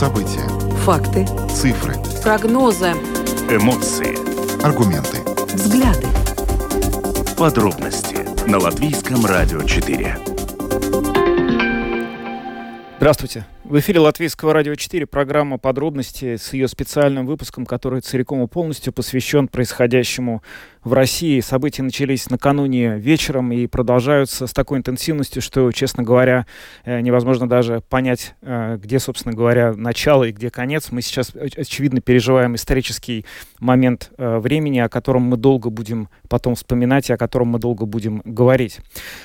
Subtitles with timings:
[0.00, 0.48] События.
[0.86, 1.26] Факты.
[1.50, 1.94] Цифры.
[2.22, 2.92] Прогнозы.
[3.50, 4.16] Эмоции.
[4.64, 5.18] Аргументы.
[5.52, 6.06] Взгляды.
[7.36, 10.16] Подробности на Латвийском радио 4.
[12.96, 13.44] Здравствуйте.
[13.62, 18.90] В эфире Латвийского радио 4 программа «Подробности» с ее специальным выпуском, который целиком и полностью
[18.92, 20.42] посвящен происходящему
[20.82, 21.40] в России.
[21.40, 26.46] События начались накануне вечером и продолжаются с такой интенсивностью, что, честно говоря,
[26.84, 30.90] э, невозможно даже понять, э, где, собственно говоря, начало и где конец.
[30.90, 33.26] Мы сейчас, очевидно, переживаем исторический
[33.58, 37.84] момент э, времени, о котором мы долго будем потом вспоминать и о котором мы долго
[37.84, 38.78] будем говорить.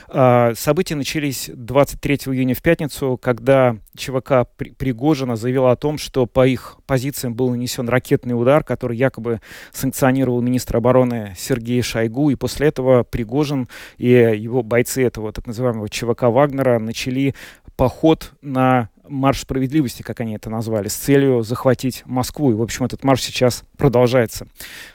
[0.07, 6.77] События начались 23 июня в пятницу, когда ЧВК Пригожина заявила о том, что по их
[6.85, 12.29] позициям был нанесен ракетный удар, который якобы санкционировал министр обороны Сергей Шойгу.
[12.29, 13.67] И после этого Пригожин
[13.97, 17.35] и его бойцы этого так называемого ЧВК Вагнера начали
[17.75, 22.51] поход на марш справедливости, как они это назвали, с целью захватить Москву.
[22.51, 24.47] И, в общем, этот марш сейчас продолжается.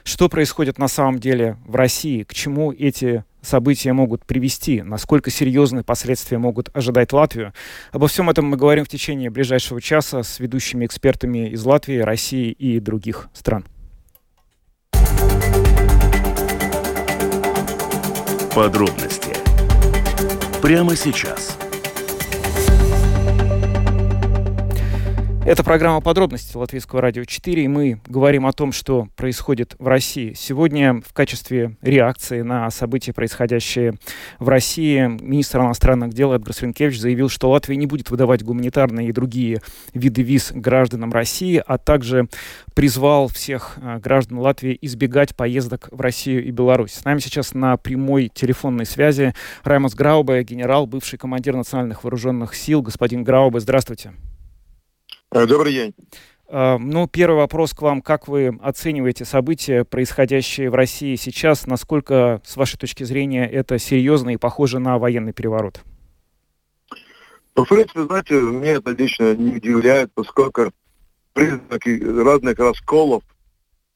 [0.03, 2.23] Что происходит на самом деле в России?
[2.23, 7.53] К чему эти события могут привести, насколько серьезные последствия могут ожидать Латвию.
[7.91, 12.51] Обо всем этом мы говорим в течение ближайшего часа с ведущими экспертами из Латвии, России
[12.51, 13.65] и других стран.
[18.53, 19.31] Подробности
[20.61, 21.57] прямо сейчас–
[25.51, 30.31] Это программа подробности Латвийского радио 4, и мы говорим о том, что происходит в России.
[30.33, 33.95] Сегодня в качестве реакции на события, происходящие
[34.39, 39.11] в России, министр иностранных дел Эдгар Свинкевич заявил, что Латвия не будет выдавать гуманитарные и
[39.11, 39.61] другие
[39.93, 42.29] виды виз гражданам России, а также
[42.73, 46.93] призвал всех э, граждан Латвии избегать поездок в Россию и Беларусь.
[46.93, 52.81] С нами сейчас на прямой телефонной связи Раймас Граубе, генерал, бывший командир национальных вооруженных сил.
[52.81, 54.13] Господин Граубе, здравствуйте.
[54.13, 54.30] Э,
[55.31, 55.95] добрый день.
[56.47, 58.01] Э, ну, первый вопрос к вам.
[58.01, 61.65] Как вы оцениваете события, происходящие в России сейчас?
[61.67, 65.81] Насколько, с вашей точки зрения, это серьезно и похоже на военный переворот?
[67.55, 70.71] Ну, в принципе, знаете, мне это лично не удивляет, поскольку
[71.33, 73.23] признаки разных расколов,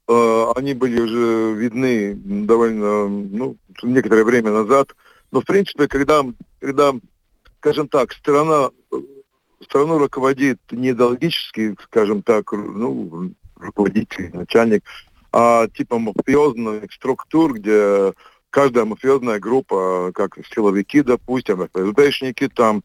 [0.08, 4.96] э, они были уже видны довольно, ну, некоторое время назад.
[5.32, 6.24] Но, в принципе, когда,
[6.60, 6.94] когда
[7.66, 8.70] скажем так, страна
[9.62, 14.84] страну руководит не идеологический, скажем так, ну, руководитель, начальник,
[15.32, 18.14] а типа мафиозных структур, где
[18.50, 22.84] каждая мафиозная группа, как силовики, допустим, ФСБшники, там,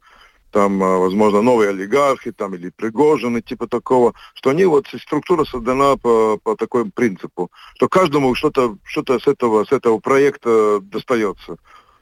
[0.51, 5.97] там, а, возможно, новые олигархи, там, или Пригожины, типа такого, что они, вот, структура создана
[5.97, 11.57] по, по такому принципу, что каждому что-то что с этого, с этого проекта достается.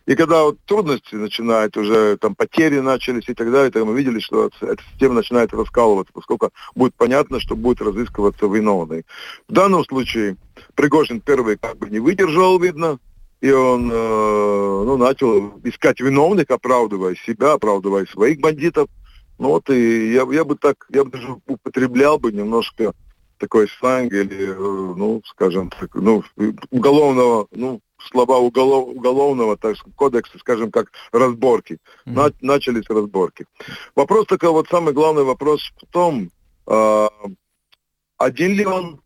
[0.08, 4.20] И когда вот трудности начинают уже, там потери начались и так далее, то мы видели,
[4.20, 9.04] что эта система начинает раскалываться, поскольку будет понятно, что будет разыскиваться виновный.
[9.48, 10.38] В данном случае
[10.74, 12.98] Пригожин первый как бы не выдержал, видно,
[13.42, 18.88] и он э, ну, начал искать виновных, оправдывая себя, оправдывая своих бандитов.
[19.38, 22.94] Ну вот и я, я бы так, я бы даже употреблял бы немножко
[23.36, 26.24] такой сленг или, э, ну, скажем так, ну,
[26.70, 31.78] уголовного, ну, слова уголов, уголовного так, кодекса, скажем как, разборки.
[32.06, 32.12] Mm-hmm.
[32.12, 33.46] На, начались разборки.
[33.94, 36.30] Вопрос такой, вот самый главный вопрос в том,
[36.66, 37.08] э,
[38.16, 39.00] один ли он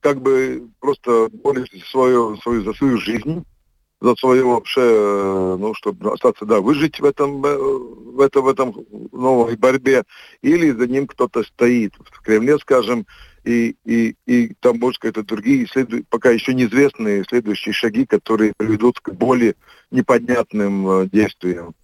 [0.00, 3.44] как бы просто борется свою, свою, за свою жизнь,
[4.00, 8.48] за свою вообще, э, ну, чтобы остаться, да, выжить в этом, э, в этом, в
[8.48, 8.74] этом
[9.12, 10.04] новой борьбе,
[10.42, 13.06] или за ним кто-то стоит в Кремле, скажем,
[13.44, 16.02] и, и, и там, может, какие-то другие, следу...
[16.08, 19.54] пока еще неизвестные следующие шаги, которые приведут к более
[19.90, 21.74] непонятным э, действиям.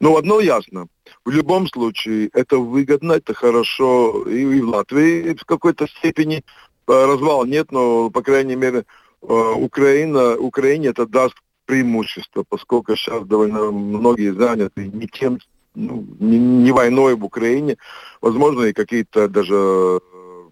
[0.00, 0.86] Но одно ясно,
[1.24, 6.42] в любом случае это выгодно, это хорошо и, и в Латвии в какой-то степени.
[6.88, 8.84] Э, развал нет, но, по крайней мере,
[9.22, 11.34] э, Украина, Украине это даст
[11.66, 15.38] преимущество, поскольку сейчас довольно многие заняты не тем,
[15.74, 17.76] ну, не, не войной в Украине,
[18.20, 20.00] возможно, и какие-то даже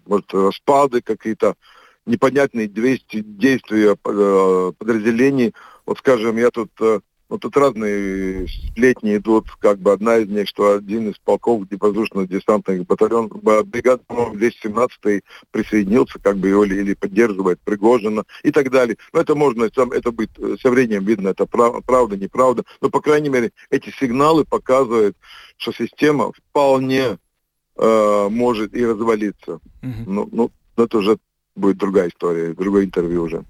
[0.09, 1.55] может, распады какие-то,
[2.05, 5.53] непонятные действия э, подразделений.
[5.85, 10.47] Вот, скажем, я тут, э, ну, тут разные сплетни идут, как бы одна из них,
[10.47, 16.95] что один из полков воздушно десантных батальон, бригад, по-моему, 217 присоединился, как бы, или, или
[16.95, 18.97] поддерживает Пригожина и так далее.
[19.13, 22.63] Но это можно, это будет э, со временем видно, это правда, неправда.
[22.81, 25.15] Но, по крайней мере, эти сигналы показывают,
[25.57, 27.19] что система вполне
[27.79, 29.53] э, может и развалиться.
[29.81, 30.03] Угу.
[30.05, 31.17] Ну, ну, это уже
[31.55, 33.43] будет другая история, другое интервью уже.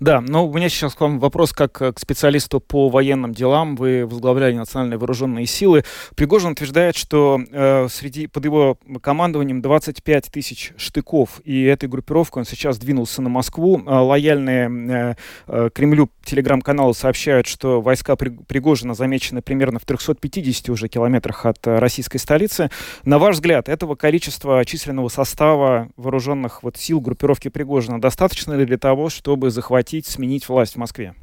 [0.00, 3.76] Да, но у меня сейчас к вам вопрос как к специалисту по военным делам.
[3.76, 5.84] Вы возглавляли национальные вооруженные силы.
[6.16, 12.46] Пригожин утверждает, что э, среди, под его командованием 25 тысяч штыков, и этой группировкой он
[12.46, 13.82] сейчас двинулся на Москву.
[13.86, 15.14] Э, лояльные э,
[15.46, 21.78] э, Кремлю телеграм-каналы сообщают, что войска Пригожина замечены примерно в 350 уже километрах от э,
[21.78, 22.70] российской столицы.
[23.04, 28.78] На ваш взгляд, этого количества численного состава вооруженных вот, сил группировки Пригожина достаточно ли для
[28.78, 31.14] того, чтобы захватить, сменить власть в Москве?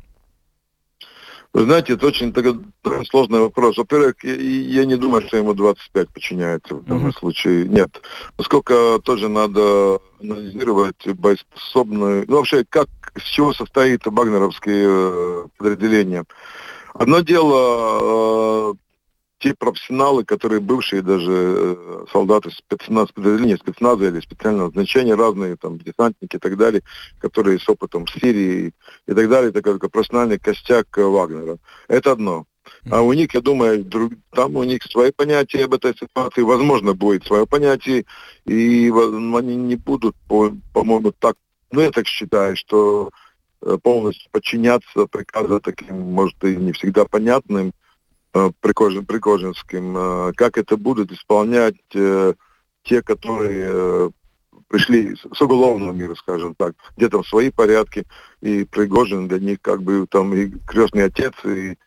[1.51, 2.59] Вы знаете, это очень такой
[3.09, 3.77] сложный вопрос.
[3.77, 7.19] Во-первых, я, не думаю, что ему 25 подчиняется в данном uh-huh.
[7.19, 7.67] случае.
[7.67, 8.01] Нет.
[8.37, 12.25] Насколько тоже надо анализировать боеспособную...
[12.27, 12.87] Ну, вообще, как,
[13.17, 16.25] с чего состоит вагнеровские э, подразделения.
[16.93, 18.73] Одно дело э,
[19.39, 25.77] те профессионалы, которые бывшие даже э, солдаты спецназ, подразделения спецназа или специального значения, разные там
[25.77, 26.83] десантники и так далее,
[27.19, 28.73] которые с опытом в Сирии
[29.07, 31.57] и так далее, это как профессиональный костяк э, Вагнера.
[31.87, 32.45] Это одно.
[32.91, 36.93] А у них, я думаю, друг, там у них свои понятия об этой ситуации, возможно,
[36.93, 38.05] будет свое понятие,
[38.45, 41.35] и они не будут, по, по-моему, так,
[41.71, 43.09] ну, я так считаю, что
[43.61, 47.73] э, полностью подчиняться приказу таким, может, и не всегда понятным,
[48.31, 52.33] Пригожин, Пригожинским, э, как это будут исполнять э,
[52.83, 54.11] те, которые
[54.67, 58.05] пришли с уголовного мира, скажем так, где там свои порядки,
[58.41, 61.77] и Пригожин для них как бы там и крестный отец, и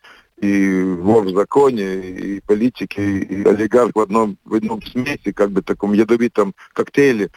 [0.43, 5.61] и вор в законе, и политики, и олигарх в одном, в одном смеси, как бы
[5.61, 7.29] таком ядовитом коктейле.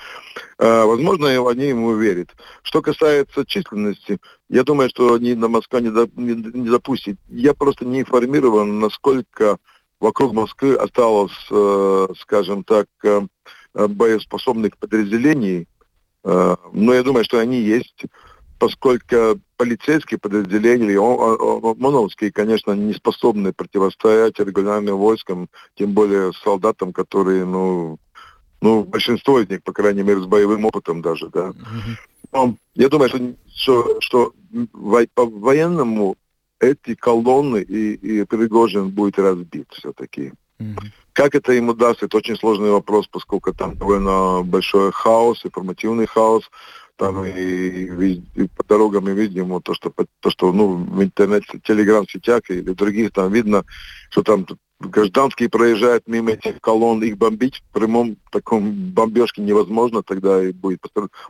[0.59, 2.31] А, возможно, они ему верят.
[2.63, 4.19] Что касается численности,
[4.49, 7.17] я думаю, что они на Москву не, до, не, не запустят.
[7.29, 9.59] Я просто не информирован, насколько
[10.01, 13.21] вокруг Москвы осталось, э, скажем так, э,
[13.75, 15.69] боеспособных подразделений.
[16.25, 18.05] Э, но я думаю, что они есть
[18.59, 27.99] поскольку полицейские подразделения, ОМОНовские, конечно, не способны противостоять регулярным войскам, тем более солдатам, которые, ну,
[28.61, 31.53] ну, большинство из них, по крайней мере, с боевым опытом даже, да.
[32.33, 33.21] Но я думаю, что,
[33.55, 34.33] что, что
[35.15, 36.17] по военному
[36.61, 40.33] эти колонны и, и Пригожин будет разбит все-таки.
[41.13, 46.45] Как это ему даст, это очень сложный вопрос, поскольку там довольно большой хаос, информативный хаос
[46.97, 51.61] там и, и, и по дорогам и видим то, что то, что ну в интернете,
[51.63, 53.65] телеграм-сетях или других там видно,
[54.11, 54.47] что там
[54.79, 60.81] гражданские проезжают мимо этих колонн, их бомбить в прямом таком бомбежке невозможно, тогда и будет,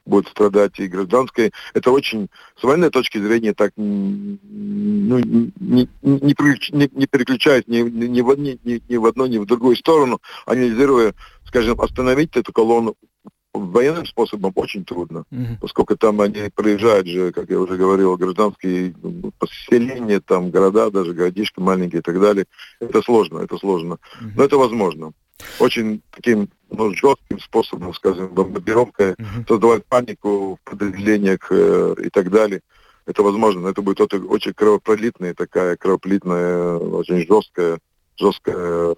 [0.04, 1.52] будет страдать и гражданское.
[1.72, 2.28] Это очень,
[2.58, 8.82] с военной точки зрения, так ну, не, не, не, не переключаясь ни, ни, ни, ни,
[8.88, 11.14] ни в одну, ни в другую сторону, анализируя,
[11.46, 12.96] скажем, остановить эту колонну
[13.76, 15.58] военным способом очень трудно, mm-hmm.
[15.60, 21.12] поскольку там они проезжают же, как я уже говорил, гражданские ну, поселения, там города, даже
[21.12, 22.46] городишки маленькие и так далее.
[22.80, 23.94] Это сложно, это сложно.
[23.94, 24.32] Mm-hmm.
[24.36, 25.12] Но это возможно.
[25.58, 29.46] Очень таким ну, жестким способом, скажем, бомбардировкой, mm-hmm.
[29.46, 32.60] создавать панику в подразделениях э, и так далее.
[33.04, 37.78] Это возможно, но это будет очень кровопролитная такая, кровопролитная, очень жесткая,
[38.16, 38.96] жесткая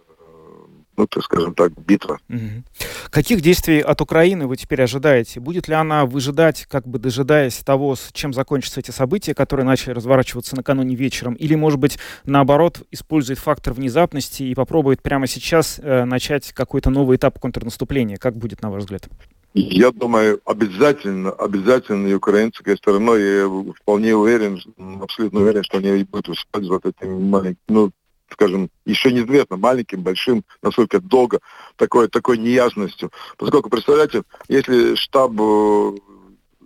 [0.99, 2.19] ну, так скажем так, битва.
[2.29, 2.65] Угу.
[3.11, 5.39] Каких действий от Украины вы теперь ожидаете?
[5.39, 9.93] Будет ли она выжидать, как бы дожидаясь того, с чем закончатся эти события, которые начали
[9.93, 11.35] разворачиваться накануне вечером?
[11.35, 17.17] Или, может быть, наоборот, использует фактор внезапности и попробует прямо сейчас э, начать какой-то новый
[17.17, 18.17] этап контрнаступления?
[18.17, 19.09] Как будет, на ваш взгляд?
[19.55, 24.61] Я думаю, обязательно, обязательно и украинской стороной, я вполне уверен,
[25.01, 27.91] абсолютно уверен, что они будут использовать эти маленькие, ну,
[28.31, 31.41] скажем, еще неизвестно, маленьким, большим, насколько долго,
[31.77, 33.11] такой, такой неясностью.
[33.37, 35.93] Поскольку, представляете, если штаб э,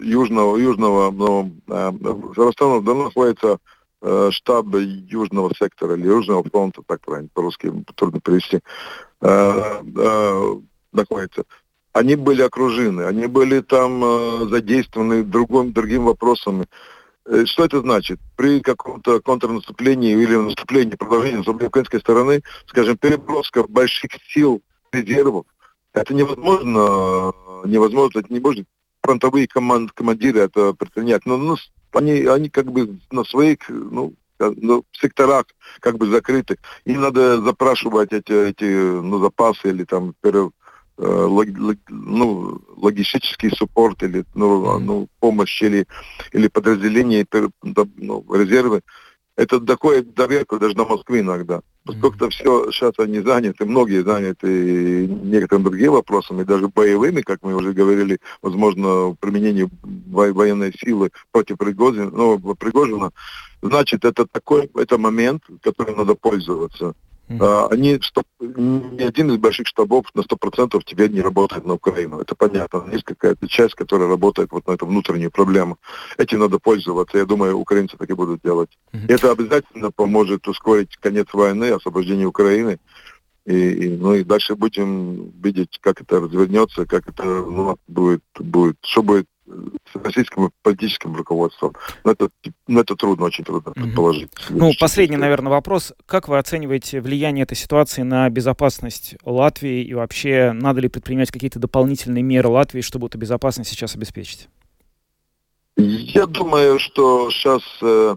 [0.00, 1.92] южного, южного ну, э,
[2.36, 3.58] Ростова давно находится
[4.00, 8.60] э, штаб южного сектора или южного фронта, так правильно, по-русски трудно перевести,
[10.92, 11.44] находится.
[11.92, 16.66] Они были окружены, они были там задействованы другим, другим вопросами.
[17.26, 18.20] Э, что это значит?
[18.36, 24.62] При каком-то контрнаступлении или наступлении, продолжении наступления украинской стороны, скажем, переброска больших сил,
[24.92, 25.46] резервов,
[25.92, 27.32] это невозможно,
[27.64, 28.66] невозможно, это не может
[29.02, 31.26] фронтовые команд, командиры это предпринять.
[31.26, 31.56] Но ну,
[31.92, 35.46] они, они как бы на своих, ну, ну, секторах
[35.80, 36.58] как бы закрыты.
[36.84, 40.52] Им надо запрашивать эти, эти ну, запасы или там Э,
[41.02, 41.48] лог,
[41.88, 45.86] ну, логистический суппорт или ну, ну, помощь или,
[46.32, 47.26] или подразделение,
[47.62, 48.82] ну, резервы.
[49.36, 51.62] это такое доверку даже на Москве иногда.
[51.84, 57.72] Поскольку все сейчас они заняты, многие заняты некоторыми другими вопросами, даже боевыми, как мы уже
[57.72, 63.10] говорили, возможно, применение военной силы против Пригожина, ну, Пригожина,
[63.62, 66.94] значит, это такой, это момент, которым надо пользоваться.
[67.38, 67.68] Mm-hmm.
[67.70, 68.00] Они,
[68.40, 72.20] ни один из больших штабов на 100% теперь не работает на Украину.
[72.20, 72.86] Это понятно.
[72.92, 75.78] Есть какая-то часть, которая работает вот на эту внутреннюю проблему.
[76.18, 77.18] Этим надо пользоваться.
[77.18, 78.70] Я думаю, украинцы так и будут делать.
[78.92, 82.78] И это обязательно поможет ускорить конец войны, освобождение Украины.
[83.44, 88.76] И, и, ну и дальше будем видеть, как это развернется, как это ну, будет, будет,
[88.84, 91.74] что будет с российским политическим руководством.
[92.04, 92.28] Но это,
[92.68, 94.30] но это трудно, очень трудно предположить.
[94.50, 95.92] Ну, последний, наверное, вопрос.
[96.06, 101.58] Как вы оцениваете влияние этой ситуации на безопасность Латвии и вообще надо ли предпринимать какие-то
[101.58, 104.48] дополнительные меры Латвии, чтобы эту безопасность сейчас обеспечить?
[105.76, 108.16] Я думаю, что сейчас э,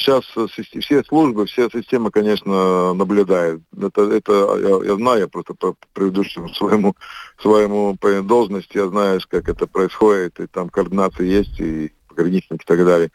[0.00, 3.60] сейчас все службы, вся система, конечно, наблюдает.
[3.76, 6.96] Это, это я, я знаю, просто по предыдущему своему,
[7.40, 12.84] своему должности, я знаю, как это происходит, и там координация есть, и пограничники и так
[12.84, 13.10] далее.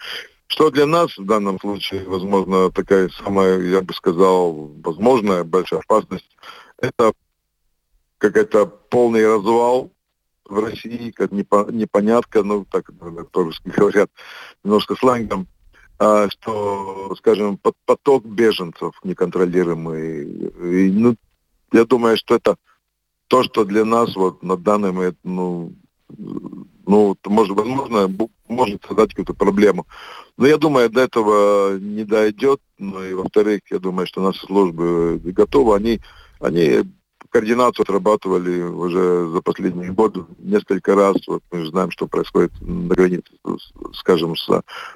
[0.48, 6.30] Что для нас в данном случае, возможно, такая самая, я бы сказал, возможная большая опасность,
[6.78, 7.14] это
[8.20, 9.92] какой-то полный развал
[10.48, 12.92] в России, как непонятка, ну, так,
[13.32, 14.12] по-русски говорят,
[14.64, 15.48] немножко сленгом,
[15.98, 20.24] что, скажем, поток беженцев неконтролируемый.
[20.24, 21.16] И, ну,
[21.72, 22.58] я думаю, что это
[23.28, 25.74] то, что для нас вот на данный момент, ну,
[26.88, 28.10] ну, может, возможно,
[28.48, 29.88] может создать какую-то проблему.
[30.38, 32.62] Но я думаю, до этого не дойдет.
[32.78, 35.76] Ну и во-вторых, я думаю, что наши службы готовы.
[35.76, 36.02] Они,
[36.40, 36.84] они
[37.36, 41.18] координацию отрабатывали уже за последние годы несколько раз.
[41.28, 43.30] Вот мы знаем, что происходит на границе,
[43.94, 44.48] скажем, с,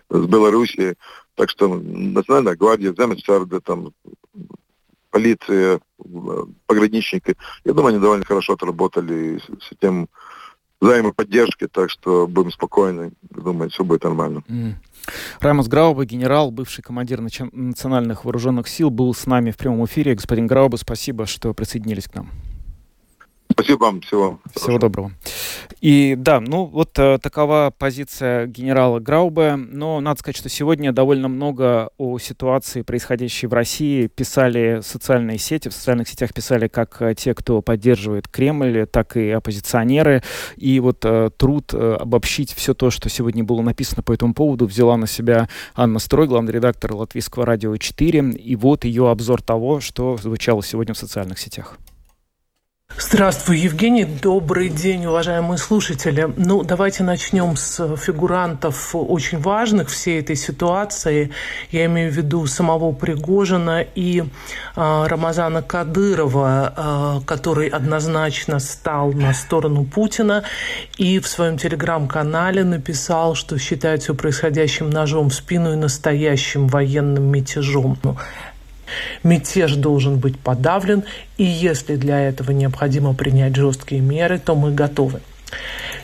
[0.09, 0.95] с Белоруссией.
[1.35, 3.91] Так что Национальная гвардия, Земельсарда, там,
[5.09, 5.81] полиция,
[6.65, 10.07] пограничники, я думаю, они довольно хорошо отработали с, с тем
[10.81, 14.43] взаимоподдержки, так что будем спокойны, думаю, все будет нормально.
[14.47, 14.73] Mm.
[15.39, 20.15] Раймос Грауба, генерал, бывший командир национальных вооруженных сил, был с нами в прямом эфире.
[20.15, 22.29] Господин Грауба, спасибо, что присоединились к нам.
[23.59, 24.39] Спасибо вам, всего.
[24.55, 25.11] Всего доброго.
[25.81, 31.27] И да, ну вот э, такова позиция генерала Граубе, но надо сказать, что сегодня довольно
[31.27, 37.15] много о ситуации, происходящей в России, писали социальные сети, в социальных сетях писали как э,
[37.15, 40.23] те, кто поддерживает Кремль, так и оппозиционеры.
[40.55, 44.67] И вот э, труд э, обобщить все то, что сегодня было написано по этому поводу,
[44.67, 48.31] взяла на себя Анна Строй, главный редактор Латвийского радио 4.
[48.31, 51.77] И вот ее обзор того, что звучало сегодня в социальных сетях.
[53.11, 54.05] Здравствуй, Евгений.
[54.05, 56.31] Добрый день, уважаемые слушатели.
[56.37, 61.31] Ну, давайте начнем с фигурантов очень важных всей этой ситуации.
[61.71, 64.25] Я имею в виду самого Пригожина и э,
[64.75, 70.43] Рамазана Кадырова, э, который однозначно стал на сторону Путина
[70.97, 77.23] и в своем телеграм-канале написал, что считает все происходящим ножом в спину и настоящим военным
[77.23, 77.97] мятежом.
[79.23, 81.03] Мятеж должен быть подавлен,
[81.37, 85.21] и если для этого необходимо принять жесткие меры, то мы готовы.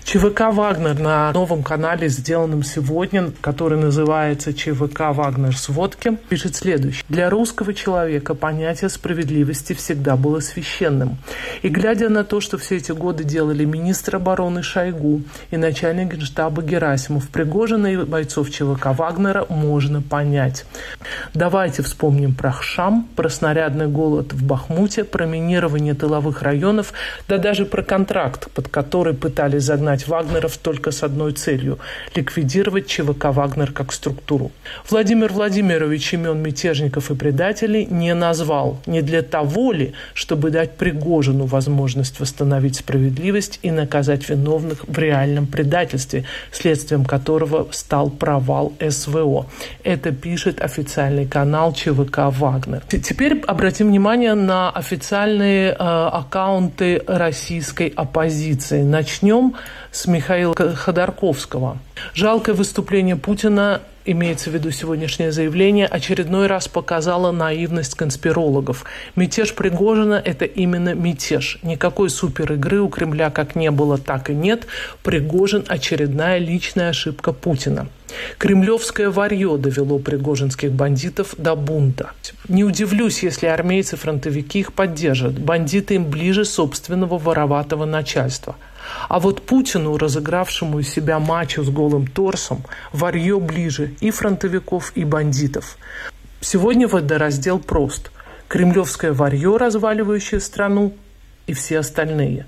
[0.05, 5.57] ЧВК «Вагнер» на новом канале, сделанном сегодня, который называется ЧВК «Вагнер.
[5.57, 7.03] Сводки», пишет следующее.
[7.09, 11.17] Для русского человека понятие справедливости всегда было священным.
[11.63, 16.61] И глядя на то, что все эти годы делали министр обороны Шойгу и начальник генштаба
[16.61, 20.65] Герасимов, Пригожина и бойцов ЧВК «Вагнера» можно понять.
[21.33, 26.93] Давайте вспомним про Хшам, про снарядный голод в Бахмуте, про минирование тыловых районов,
[27.27, 31.79] да даже про контракт, под который пытались загнать изгнать Вагнеров только с одной целью–
[32.15, 34.51] ликвидировать ЧВК «Вагнер» как структуру.
[34.89, 38.77] Владимир Владимирович имен мятежников и предателей не назвал.
[38.85, 45.47] Не для того ли, чтобы дать Пригожину возможность восстановить справедливость и наказать виновных в реальном
[45.47, 49.45] предательстве, следствием которого стал провал СВО.
[49.83, 52.83] Это пишет официальный канал ЧВК «Вагнер».
[52.89, 58.83] Теперь обратим внимание на официальные э, аккаунты российской оппозиции.
[58.83, 59.55] Начнем
[59.95, 61.77] с Михаила Ходорковского.
[62.13, 68.83] Жалкое выступление Путина имеется в виду сегодняшнее заявление, очередной раз показало наивность конспирологов.
[69.15, 71.59] Мятеж Пригожина– это именно мятеж.
[71.63, 74.67] Никакой супер игры у Кремля как не было, так и нет.
[75.01, 77.87] Пригожин– очередная личная ошибка Путина.
[78.37, 82.11] Кремлевское варье довело пригожинских бандитов до бунта.
[82.49, 85.39] Не удивлюсь, если армейцы-фронтовики их поддержат.
[85.39, 88.55] Бандиты им ближе собственного вороватого начальства.
[89.09, 95.03] А вот Путину, разыгравшему из себя мачо с голым торсом, варье ближе и фронтовиков, и
[95.03, 95.77] бандитов.
[96.41, 98.11] Сегодня водораздел прост.
[98.47, 100.93] Кремлевское варье, разваливающее страну,
[101.47, 102.45] и все остальные.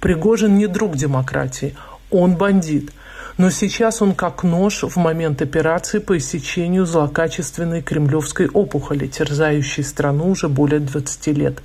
[0.00, 1.76] Пригожин не друг демократии,
[2.10, 2.92] он бандит–
[3.38, 10.30] но сейчас он как нож в момент операции по иссечению злокачественной кремлевской опухоли, терзающей страну
[10.30, 11.62] уже более 20 лет.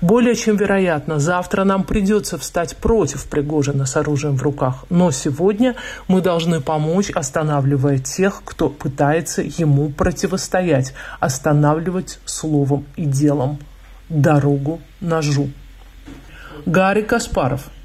[0.00, 4.84] Более чем вероятно, завтра нам придется встать против Пригожина с оружием в руках.
[4.90, 5.76] Но сегодня
[6.08, 13.58] мы должны помочь, останавливая тех, кто пытается ему противостоять, останавливать словом и делом.
[14.08, 15.50] Дорогу ножу.
[16.66, 17.70] Гарри Каспаров–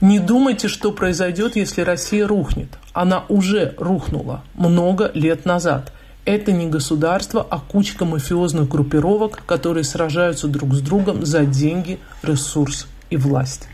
[0.00, 2.68] не думайте, что произойдет, если Россия рухнет.
[2.92, 5.92] Она уже рухнула много лет назад.
[6.24, 12.88] Это не государство, а кучка мафиозных группировок, которые сражаются друг с другом за деньги, ресурс
[13.10, 13.68] и власть.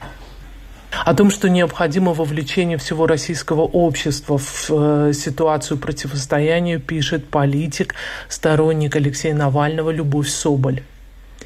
[1.05, 7.95] О том, что необходимо вовлечение всего российского общества в э, ситуацию противостояния, пишет политик,
[8.29, 10.83] сторонник Алексея Навального Любовь Соболь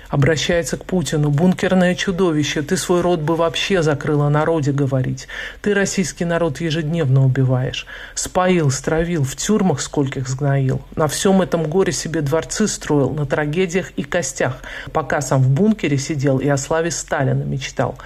[0.08, 1.30] обращается к Путину.
[1.30, 5.28] «Бункерное чудовище, ты свой род бы вообще закрыла народе говорить.
[5.62, 7.86] Ты российский народ ежедневно убиваешь.
[8.14, 10.80] Споил, стравил, в тюрьмах скольких сгноил.
[10.94, 14.58] На всем этом горе себе дворцы строил, на трагедиях и костях,
[14.92, 17.96] пока сам в бункере сидел и о славе Сталина мечтал.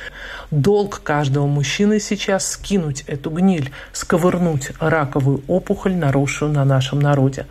[0.51, 7.47] Долг каждого мужчины сейчас скинуть эту гниль, сковырнуть раковую опухоль, наросшую на нашем народе.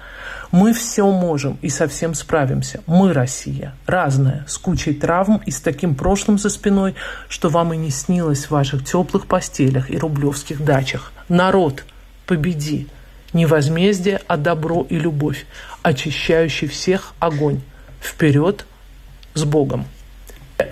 [0.51, 2.81] Мы все можем и совсем справимся.
[2.87, 6.95] Мы Россия, разная, с кучей травм и с таким прошлым за спиной,
[7.27, 11.11] что вам и не снилось в ваших теплых постелях и рублевских дачах.
[11.29, 11.85] Народ,
[12.25, 12.87] победи!
[13.31, 15.45] Не возмездие, а добро и любовь,
[15.83, 17.61] очищающий всех огонь.
[18.01, 18.65] Вперед
[19.35, 19.85] с Богом!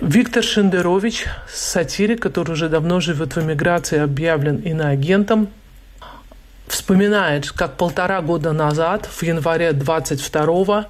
[0.00, 5.48] Виктор Шендерович, сатирик, который уже давно живет в эмиграции, объявлен иноагентом,
[6.68, 10.84] вспоминает, как полтора года назад, в январе 22-го,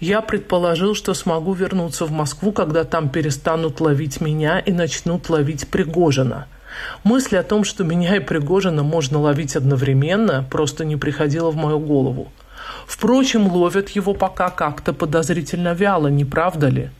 [0.00, 5.68] я предположил, что смогу вернуться в Москву, когда там перестанут ловить меня и начнут ловить
[5.68, 6.46] Пригожина.
[7.04, 11.78] Мысль о том, что меня и Пригожина можно ловить одновременно, просто не приходила в мою
[11.78, 12.32] голову.
[12.86, 16.90] Впрочем, ловят его пока как-то подозрительно вяло, не правда ли?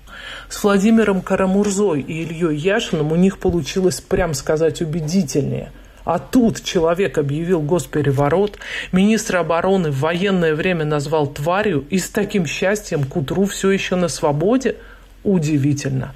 [0.49, 5.73] С Владимиром Карамурзой и Ильей Яшиным у них получилось, прям сказать, убедительнее–
[6.09, 8.59] а тут человек объявил госпереворот,
[8.93, 13.95] министр обороны в военное время назвал тварью и с таким счастьем к утру все еще
[13.95, 14.77] на свободе?
[15.23, 16.15] Удивительно.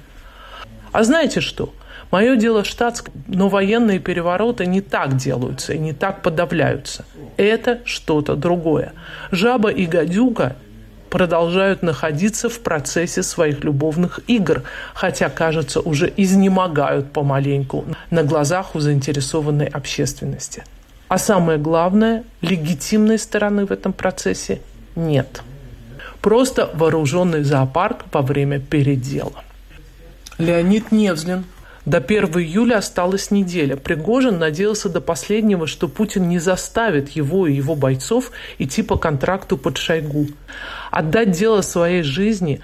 [0.91, 1.75] А знаете что?
[2.09, 7.05] Мое дело штатское, но военные перевороты не так делаются и не так подавляются.
[7.37, 8.93] Это что-то другое.
[9.29, 10.55] Жаба и гадюка
[11.13, 14.63] продолжают находиться в процессе своих любовных игр,
[14.95, 20.63] хотя, кажется, уже изнемогают помаленьку на глазах у заинтересованной общественности.
[21.09, 24.61] А самое главное, легитимной стороны в этом процессе
[24.95, 25.43] нет.
[26.19, 29.43] Просто вооруженный зоопарк во время передела.
[30.39, 31.45] Леонид Невзлин
[31.85, 33.75] до 1 июля осталась неделя.
[33.75, 39.57] Пригожин надеялся до последнего, что Путин не заставит его и его бойцов идти по контракту
[39.57, 40.27] под Шойгу.
[40.91, 42.61] Отдать дело своей жизни,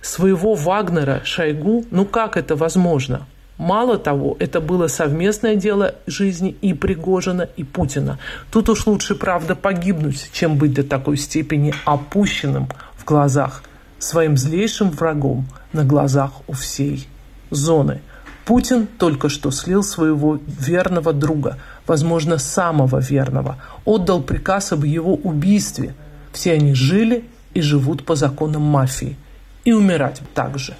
[0.00, 3.26] своего Вагнера Шойгу, ну как это возможно?
[3.58, 8.18] Мало того, это было совместное дело жизни и Пригожина, и Путина.
[8.50, 13.62] Тут уж лучше, правда, погибнуть, чем быть до такой степени опущенным в глазах
[13.98, 17.06] своим злейшим врагом на глазах у всей
[17.50, 18.00] зоны–
[18.44, 25.94] Путин только что слил своего верного друга, возможно, самого верного, отдал приказ об его убийстве.
[26.32, 27.24] Все они жили
[27.54, 29.16] и живут по законам мафии.
[29.64, 30.74] И умирать также,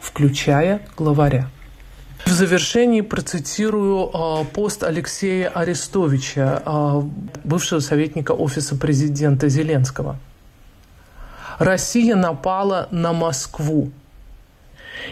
[0.00, 1.48] включая главаря.
[2.24, 7.02] В завершении процитирую э, пост Алексея Арестовича, э,
[7.42, 10.18] бывшего советника Офиса президента Зеленского.
[11.58, 13.90] «Россия напала на Москву.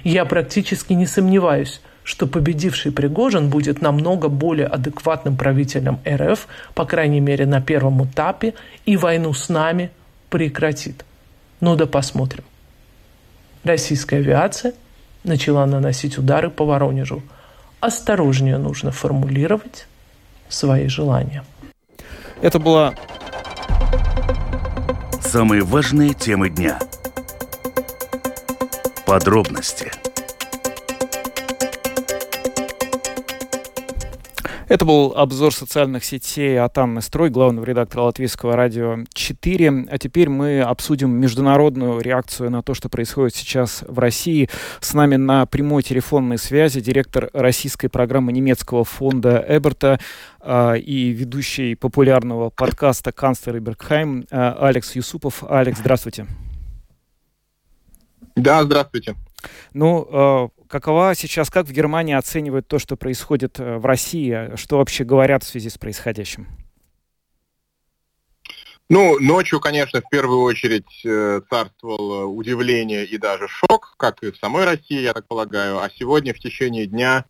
[0.04, 7.18] Я практически не сомневаюсь, что победивший Пригожин будет намного более адекватным правителем РФ, по крайней
[7.18, 9.90] мере на первом этапе, и войну с нами
[10.30, 11.04] прекратит.
[11.60, 12.44] Ну да посмотрим.
[13.64, 14.74] Российская авиация
[15.24, 17.24] начала наносить удары по Воронежу.
[17.80, 19.88] Осторожнее нужно формулировать
[20.48, 21.42] свои желания.
[22.40, 22.94] Это была
[25.20, 26.78] самые важные темы дня.
[29.04, 29.90] Подробности–
[34.68, 39.86] Это был обзор социальных сетей от Анны Строй, главного редактора Латвийского радио 4.
[39.88, 44.50] А теперь мы обсудим международную реакцию на то, что происходит сейчас в России.
[44.80, 50.00] С нами на прямой телефонной связи директор российской программы немецкого фонда Эберта
[50.40, 55.44] э, и ведущий популярного подкаста «Канцлер Ибергхайм» э, Алекс Юсупов.
[55.48, 56.26] Алекс, здравствуйте.
[58.34, 59.14] Да, здравствуйте.
[59.72, 64.56] Ну, какова сейчас, как в Германии оценивают то, что происходит э, в России?
[64.56, 66.46] Что вообще говорят в связи с происходящим?
[68.88, 74.36] Ну, ночью, конечно, в первую очередь э, царствовало удивление и даже шок, как и в
[74.36, 75.78] самой России, я так полагаю.
[75.78, 77.24] А сегодня в течение дня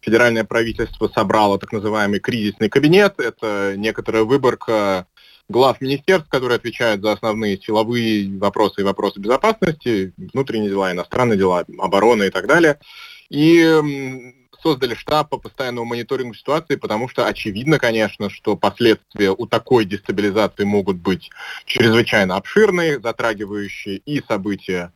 [0.00, 3.20] федеральное правительство собрало так называемый кризисный кабинет.
[3.20, 5.06] Это некоторая выборка
[5.48, 11.64] глав министерств, которые отвечают за основные силовые вопросы и вопросы безопасности, внутренние дела, иностранные дела,
[11.78, 12.78] обороны и так далее.
[13.28, 14.22] И
[14.64, 20.64] создали штаб по постоянному мониторингу ситуации, потому что очевидно, конечно, что последствия у такой дестабилизации
[20.64, 21.30] могут быть
[21.66, 24.92] чрезвычайно обширные, затрагивающие и события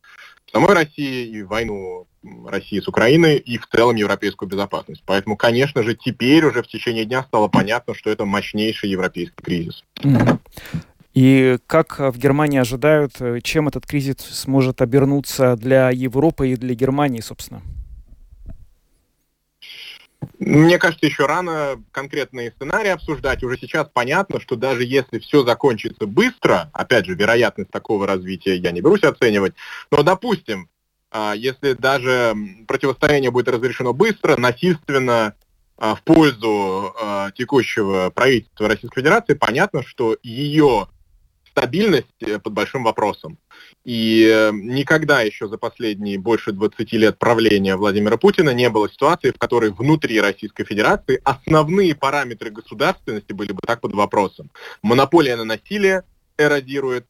[0.51, 2.07] самой России, и войну
[2.45, 5.03] России с Украиной, и в целом европейскую безопасность.
[5.05, 9.83] Поэтому, конечно же, теперь уже в течение дня стало понятно, что это мощнейший европейский кризис.
[11.13, 17.21] И как в Германии ожидают, чем этот кризис сможет обернуться для Европы и для Германии,
[17.21, 17.61] собственно?
[20.39, 23.43] Мне кажется, еще рано конкретные сценарии обсуждать.
[23.43, 28.71] Уже сейчас понятно, что даже если все закончится быстро, опять же, вероятность такого развития я
[28.71, 29.53] не берусь оценивать,
[29.91, 30.69] но, допустим,
[31.11, 32.35] а, если даже
[32.67, 35.35] противостояние будет разрешено быстро, насильственно,
[35.77, 40.89] а, в пользу а, текущего правительства Российской Федерации, понятно, что ее
[41.59, 43.37] стабильность э, под большим вопросом.
[43.83, 49.31] И э, никогда еще за последние больше 20 лет правления Владимира Путина не было ситуации,
[49.31, 54.49] в которой внутри Российской Федерации основные параметры государственности были бы так под вопросом.
[54.81, 56.03] Монополия на насилие
[56.37, 57.05] эродирует,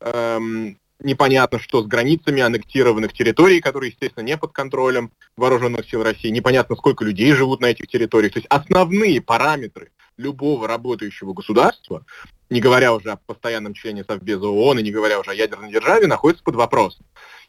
[0.00, 6.28] эм, непонятно, что с границами аннектированных территорий, которые, естественно, не под контролем вооруженных сил России,
[6.28, 8.32] непонятно, сколько людей живут на этих территориях.
[8.32, 12.04] То есть основные параметры любого работающего государства,
[12.48, 16.06] не говоря уже о постоянном члене Совбеза ООН и не говоря уже о ядерной державе,
[16.06, 17.06] находятся под вопросом.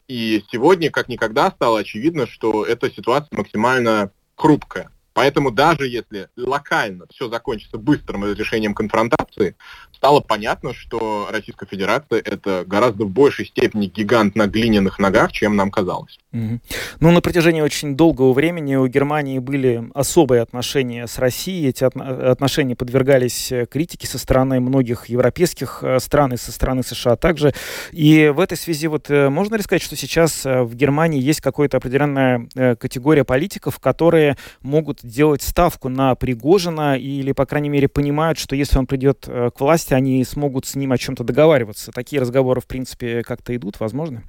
[0.08, 4.90] И сегодня, как никогда, стало очевидно, что эта ситуация максимально хрупкая.
[5.14, 9.56] Поэтому даже если локально все закончится быстрым разрешением конфронтации,
[10.02, 15.54] стало понятно, что Российская Федерация это гораздо в большей степени гигант на глиняных ногах, чем
[15.54, 16.18] нам казалось.
[16.32, 16.60] Mm-hmm.
[16.98, 21.68] Ну, на протяжении очень долгого времени у Германии были особые отношения с Россией.
[21.68, 27.14] Эти отношения подвергались э, критике со стороны многих европейских э, стран и со стороны США
[27.16, 27.54] также.
[27.92, 31.76] И в этой связи вот э, можно ли сказать, что сейчас в Германии есть какая-то
[31.76, 38.56] определенная категория политиков, которые могут делать ставку на Пригожина или, по крайней мере, понимают, что
[38.56, 41.92] если он придет к власти, власти, они смогут с ним о чем-то договариваться.
[41.92, 44.22] Такие разговоры, в принципе, как-то идут, возможно?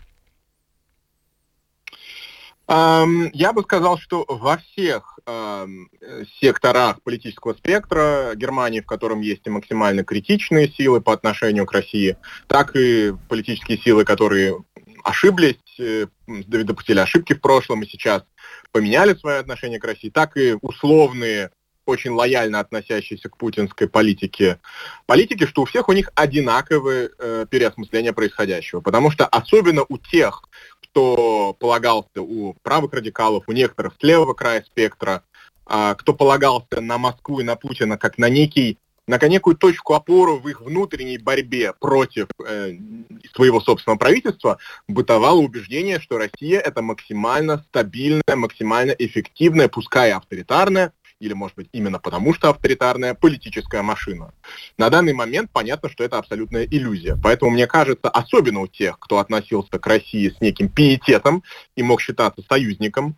[2.70, 5.68] Я бы сказал, что во всех э,
[6.40, 12.16] секторах политического спектра Германии, в котором есть и максимально критичные силы по отношению к России,
[12.48, 14.64] так и политические силы, которые
[15.04, 18.24] ошиблись, э, допустили ошибки в прошлом и сейчас
[18.74, 21.52] поменяли свое отношение к России, так и условные
[21.86, 24.60] очень лояльно относящиеся к путинской политике,
[25.06, 28.82] политики, что у всех у них одинаковое э, переосмысление происходящего.
[28.82, 30.44] Потому что особенно у тех,
[30.82, 35.24] кто полагался у правых радикалов, у некоторых с левого края спектра,
[35.68, 40.34] э, кто полагался на Москву и на Путина как на некий на некую точку опоры
[40.34, 42.74] в их внутренней борьбе против э,
[43.34, 51.34] своего собственного правительства, бытовало убеждение, что Россия это максимально стабильная, максимально эффективная, пускай авторитарная, или,
[51.34, 54.34] может быть, именно потому, что авторитарная политическая машина.
[54.78, 57.18] На данный момент понятно, что это абсолютная иллюзия.
[57.22, 61.44] Поэтому, мне кажется, особенно у тех, кто относился к России с неким пиететом
[61.76, 63.16] и мог считаться союзником,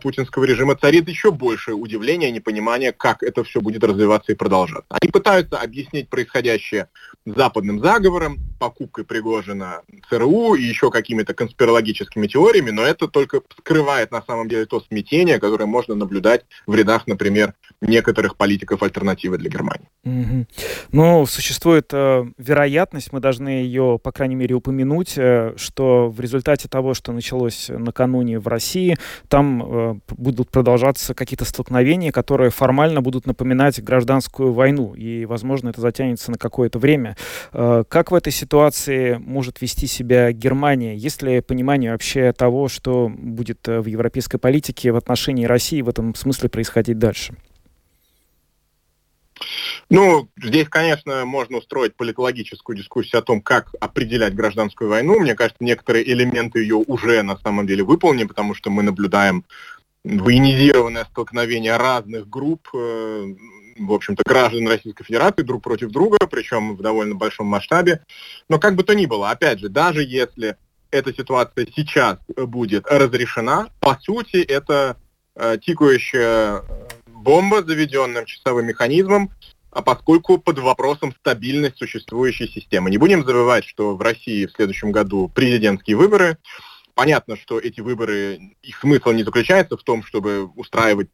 [0.00, 4.86] путинского режима царит еще большее удивление непонимание, как это все будет развиваться и продолжаться.
[4.90, 6.88] Они пытаются объяснить происходящее
[7.24, 14.22] западным заговором, покупкой Пригожина ЦРУ и еще какими-то конспирологическими теориями, но это только скрывает на
[14.22, 19.88] самом деле то смятение, которое можно наблюдать в рядах, например, некоторых политиков альтернативы для Германии.
[20.04, 20.46] Mm-hmm.
[20.92, 26.68] Ну, существует э, вероятность, мы должны ее, по крайней мере, упомянуть, э, что в результате
[26.68, 28.96] того, что началось накануне в России,
[29.28, 35.82] там Э, будут продолжаться какие-то столкновения, которые формально будут напоминать гражданскую войну, и, возможно, это
[35.82, 37.16] затянется на какое-то время.
[37.52, 40.96] Э, как в этой ситуации может вести себя Германия?
[40.96, 45.88] Есть ли понимание вообще того, что будет э, в европейской политике в отношении России в
[45.90, 47.34] этом смысле происходить дальше?
[49.90, 55.18] Ну, здесь, конечно, можно устроить политологическую дискуссию о том, как определять гражданскую войну.
[55.18, 59.44] Мне кажется, некоторые элементы ее уже на самом деле выполнены, потому что мы наблюдаем
[60.04, 63.34] военизированное столкновение разных групп, э,
[63.78, 68.04] в общем-то, граждан Российской Федерации друг против друга, причем в довольно большом масштабе.
[68.48, 70.56] Но как бы то ни было, опять же, даже если
[70.90, 74.96] эта ситуация сейчас будет разрешена, по сути, это
[75.34, 76.62] э, тикающая
[77.28, 79.30] бомба, заведенным часовым механизмом,
[79.70, 82.88] а поскольку под вопросом стабильность существующей системы.
[82.88, 86.38] Не будем забывать, что в России в следующем году президентские выборы.
[86.94, 91.10] Понятно, что эти выборы, их смысл не заключается в том, чтобы устраивать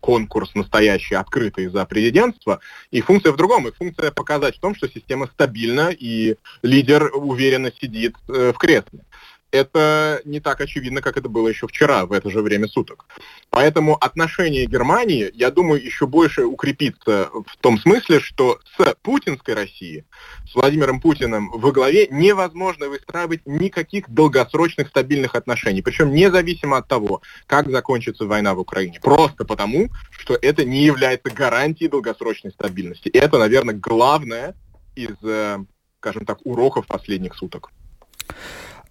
[0.00, 2.60] конкурс настоящий, открытый за президентство.
[2.90, 3.68] Их функция в другом.
[3.68, 9.04] Их функция показать в том, что система стабильна и лидер уверенно сидит э, в кресле
[9.50, 13.06] это не так очевидно, как это было еще вчера, в это же время суток.
[13.50, 20.04] Поэтому отношение Германии, я думаю, еще больше укрепится в том смысле, что с путинской Россией,
[20.50, 27.22] с Владимиром Путиным во главе невозможно выстраивать никаких долгосрочных стабильных отношений, причем независимо от того,
[27.46, 29.00] как закончится война в Украине.
[29.00, 33.08] Просто потому, что это не является гарантией долгосрочной стабильности.
[33.08, 34.54] И это, наверное, главное
[34.94, 35.58] из, э,
[35.98, 37.70] скажем так, уроков последних суток.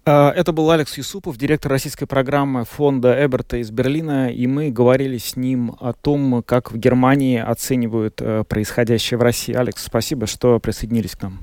[0.06, 5.18] А, это был Алекс Юсупов, директор российской программы фонда Эберта из Берлина, и мы говорили
[5.18, 9.54] с ним о том, как в Германии оценивают э, происходящее в России.
[9.54, 11.40] Алекс, спасибо, что присоединились к нам.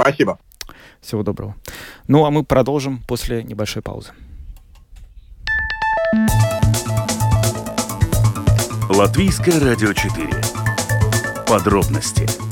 [0.00, 0.38] Спасибо.
[1.00, 1.56] Всего доброго.
[2.06, 4.12] Ну, а мы продолжим после небольшой паузы.
[8.88, 10.30] Латвийское радио 4.
[11.46, 12.47] Подробности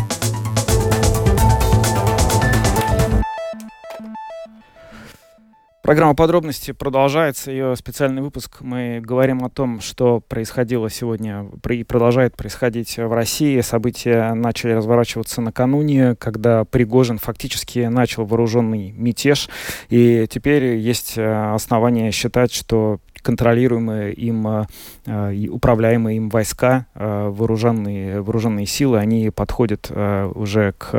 [5.86, 7.52] Программа подробности продолжается.
[7.52, 8.56] Ее специальный выпуск.
[8.60, 13.60] Мы говорим о том, что происходило сегодня и продолжает происходить в России.
[13.60, 19.48] События начали разворачиваться накануне, когда Пригожин фактически начал вооруженный мятеж.
[19.88, 24.66] И теперь есть э, основания считать, что контролируемые им, э,
[25.06, 30.90] э, и управляемые им войска, э, вооруженные, вооруженные силы, они подходят уже к,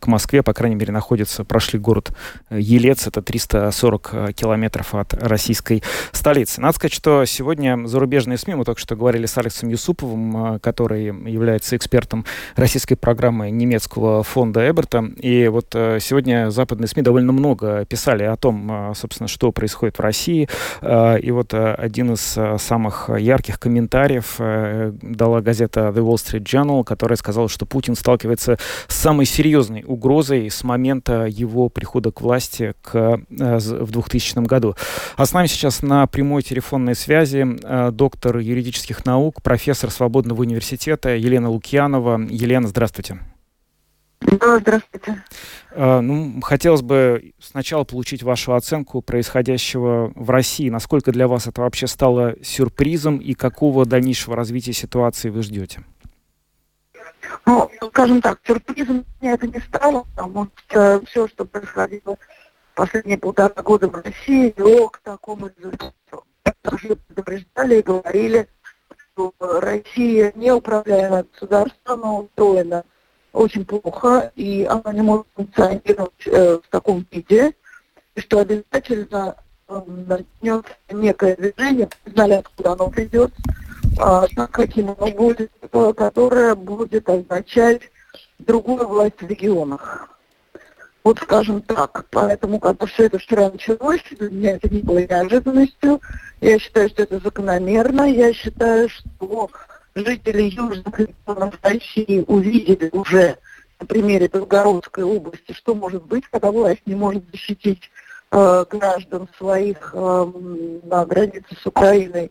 [0.00, 2.10] к Москве, по крайней мере, находятся, прошли город
[2.50, 6.60] Елец, это 340 километров от российской столицы.
[6.60, 11.76] Надо сказать, что сегодня зарубежные СМИ, мы только что говорили с Алексом Юсуповым, который является
[11.76, 12.24] экспертом
[12.56, 18.92] российской программы немецкого фонда Эберта, и вот сегодня западные СМИ довольно много писали о том,
[18.94, 20.48] собственно, что происходит в России,
[20.82, 26.84] и вот один из э, самых ярких комментариев э, дала газета The Wall Street Journal,
[26.84, 32.74] которая сказала, что Путин сталкивается с самой серьезной угрозой с момента его прихода к власти
[32.82, 32.94] к,
[33.30, 34.74] э, в 2000 году.
[35.16, 37.46] А с нами сейчас на прямой телефонной связи
[37.92, 42.20] доктор юридических наук, профессор Свободного университета Елена Лукьянова.
[42.30, 43.31] Елена, здравствуйте.
[44.40, 45.22] Да, здравствуйте.
[45.72, 50.70] А, ну, хотелось бы сначала получить вашу оценку происходящего в России.
[50.70, 55.82] Насколько для вас это вообще стало сюрпризом и какого дальнейшего развития ситуации вы ждете?
[57.46, 62.16] Ну, скажем так, сюрпризом мне это не стало, потому что все, что происходило
[62.74, 65.94] последние полтора года в России, вело к такому результату.
[66.70, 68.48] Уже предупреждали и говорили,
[69.12, 72.84] что Россия неуправляемое государство, но устроена
[73.32, 77.52] очень плохо, и она не может функционировать э, в таком виде,
[78.16, 79.36] что обязательно
[79.68, 83.32] э, начнет некое движение, знали, откуда оно придет,
[83.98, 85.50] э, каким оно будет,
[85.96, 87.82] которое будет означать
[88.38, 90.08] другую власть в регионах.
[91.04, 92.06] Вот скажем так.
[92.10, 96.00] Поэтому, когда все это вчера началось, для меня это не было неожиданностью.
[96.40, 98.02] Я считаю, что это закономерно.
[98.02, 99.50] Я считаю, что
[99.94, 103.38] жители южных регионов России увидели уже
[103.80, 107.90] на примере Белгородской области, что может быть, когда власть не может защитить
[108.30, 110.32] э, граждан своих э,
[110.84, 112.30] на границе с Украиной.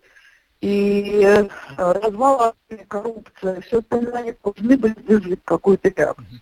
[0.61, 1.47] И э,
[1.77, 2.53] развал
[2.87, 6.41] коррупция, все остальное должны были вызвать какую-то реакцию.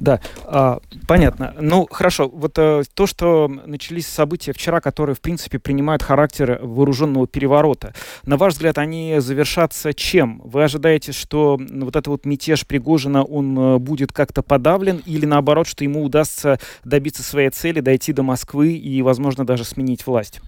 [0.00, 1.54] Да, а, понятно.
[1.60, 2.28] Ну, хорошо.
[2.28, 8.36] Вот а, то, что начались события вчера, которые, в принципе, принимают характер вооруженного переворота, на
[8.36, 10.40] ваш взгляд, они завершатся чем?
[10.44, 15.66] Вы ожидаете, что вот этот вот мятеж Пригожина, он а, будет как-то подавлен, или наоборот,
[15.66, 20.40] что ему удастся добиться своей цели, дойти до Москвы и, возможно, даже сменить власть?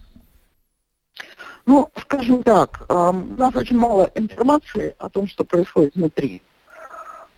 [1.67, 6.41] Ну, скажем так, у нас очень мало информации о том, что происходит внутри.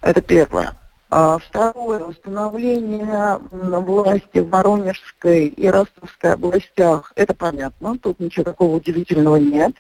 [0.03, 0.75] Это первое.
[1.11, 9.37] А второе, установление власти в Воронежской и Ростовской областях, это понятно, тут ничего такого удивительного
[9.37, 9.75] нет.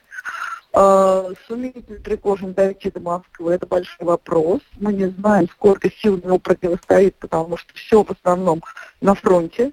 [0.72, 4.60] А, сумеет ли Пригожин дойти до Москвы, это большой вопрос.
[4.78, 8.62] Мы не знаем, сколько сил ему противостоит, потому что все в основном
[9.02, 9.72] на фронте.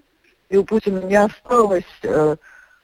[0.50, 2.36] И у Путина не осталось э,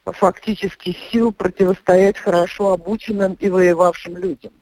[0.06, 4.54] фактически сил противостоять хорошо обученным и воевавшим людям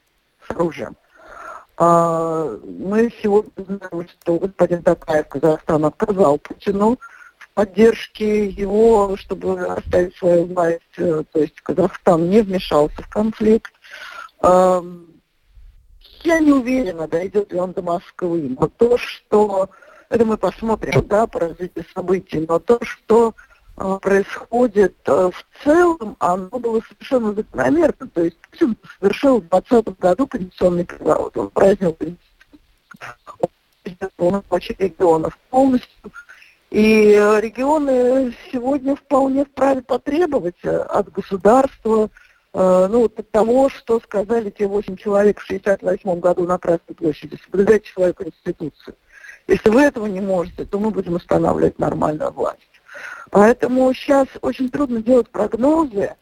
[0.48, 0.96] с оружием.
[1.82, 7.00] А, мы сегодня знаем, что господин Такаев Казахстан отказал Путину
[7.54, 13.72] поддержки его, чтобы оставить свою власть, э, то есть Казахстан не вмешался в конфликт.
[14.42, 19.70] Я не уверена, дойдет ли он до Москвы, но то, что...
[20.10, 23.36] Это мы посмотрим, да, по развитию событий, но то, что
[24.02, 28.08] происходит э, в целом, оно было совершенно закономерно.
[28.14, 31.38] То есть Путин совершил в 2020 году конституционный переворот.
[31.38, 31.98] Он празднил
[34.18, 34.44] он
[34.80, 36.12] регионов полностью
[36.70, 42.10] и э, регионы сегодня вполне вправе потребовать э, от государства
[42.54, 47.40] э, ну, от того, что сказали те восемь человек в 68 году на Красной площади.
[47.44, 48.96] Соблюдайте свою конституцию.
[49.48, 52.69] Если вы этого не можете, то мы будем устанавливать нормальную власть.
[53.32, 56.16] Поэтому сейчас очень трудно делать прогнозы.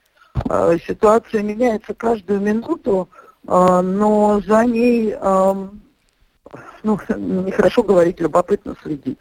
[0.85, 3.09] Ситуация меняется каждую минуту,
[3.43, 5.81] но за ней, эм,
[6.83, 9.19] ну, нехорошо говорить, любопытно следить.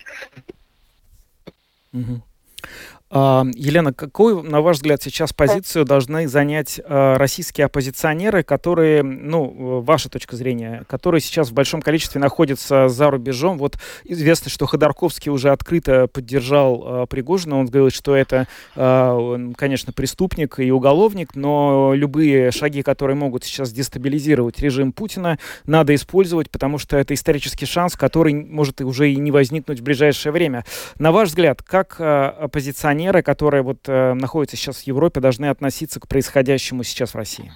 [3.09, 9.81] А, Елена, какую, на ваш взгляд, сейчас позицию должны занять а, российские оппозиционеры, которые, ну,
[9.81, 13.59] ваша точка зрения, которые сейчас в большом количестве находятся за рубежом?
[13.59, 17.61] Вот известно, что Ходорковский уже открыто поддержал а, Пригожина.
[17.61, 24.59] Он говорит, что это, конечно, преступник и уголовник, но любые шаги, которые могут сейчас дестабилизировать
[24.61, 29.81] режим Путина, надо использовать, потому что это исторический шанс, который может уже и не возникнуть
[29.81, 30.65] в ближайшее время.
[30.99, 36.01] На ваш взгляд, как оппозиционеры оппозиционеры, которые вот э, находятся сейчас в Европе, должны относиться
[36.01, 37.53] к происходящему сейчас в России?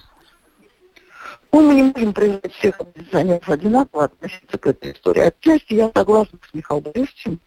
[1.51, 5.21] Ну, мы не можем признать всех оппозиционеров одинаково относиться к этой истории.
[5.21, 7.39] Отчасти я согласна с Михаилом Борисовичем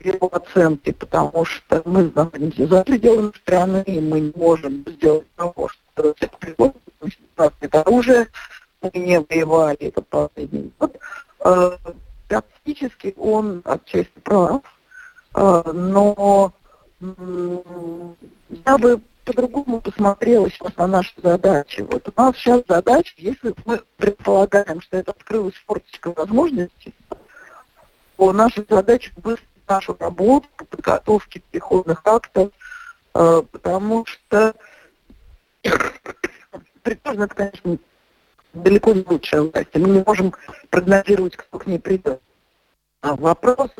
[0.00, 5.68] его оценки, потому что мы находимся за пределами страны, и мы не можем сделать того,
[5.68, 6.14] что
[7.60, 8.26] это оружие,
[8.80, 10.96] мы не воевали, это последний год.
[11.44, 11.76] Э,
[12.28, 14.62] практически он отчасти прав,
[15.34, 16.54] э, но
[17.00, 21.80] я бы по-другому посмотрела сейчас на наши задачи.
[21.80, 26.94] Вот у нас сейчас задача, если мы предполагаем, что это открылась форточка возможностей,
[28.16, 32.50] то наша задача быстро нашу работу по подготовке переходных актов,
[33.14, 34.54] э, потому что
[36.82, 37.78] притожно это, конечно,
[38.52, 39.68] далеко не лучшая власть.
[39.74, 40.34] Мы не можем
[40.70, 42.20] прогнозировать, кто к ней придет.
[43.00, 43.70] А вопрос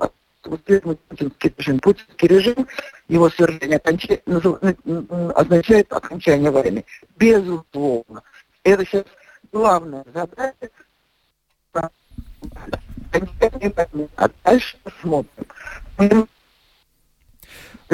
[0.65, 1.79] свергнуть путинский режим.
[1.81, 2.69] Путинский режим,
[3.09, 3.79] его свержение
[5.35, 6.85] означает окончание войны.
[7.17, 8.23] Безусловно.
[8.63, 9.05] Это сейчас
[9.53, 10.71] главная задача.
[14.17, 16.29] А дальше посмотрим.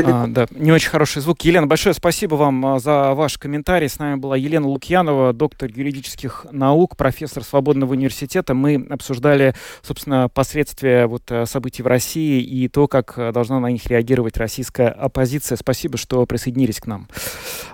[0.05, 1.43] А, да, не очень хороший звук.
[1.43, 3.89] Елена, большое спасибо вам а, за ваш комментарий.
[3.89, 8.53] С нами была Елена Лукьянова, доктор юридических наук, профессор Свободного университета.
[8.53, 13.71] Мы обсуждали, собственно, последствия вот э, событий в России и то, как э, должна на
[13.71, 15.57] них реагировать российская оппозиция.
[15.57, 17.09] Спасибо, что присоединились к нам.